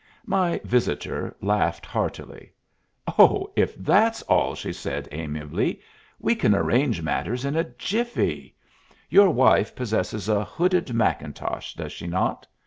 My 0.25 0.59
visitor 0.63 1.35
laughed 1.43 1.85
heartily. 1.85 2.53
"Oh, 3.19 3.53
if 3.55 3.75
that's 3.75 4.23
all," 4.23 4.55
she 4.55 4.73
said, 4.73 5.03
most 5.03 5.09
amiably, 5.13 5.79
"we 6.19 6.33
can 6.33 6.55
arrange 6.55 7.03
matters 7.03 7.45
in 7.45 7.55
a 7.55 7.65
jiffy. 7.65 8.55
Your 9.11 9.29
wife 9.29 9.75
possesses 9.75 10.27
a 10.27 10.43
hooded 10.43 10.91
mackintosh, 10.91 11.75
does 11.75 11.91
she 11.91 12.07
not? 12.07 12.47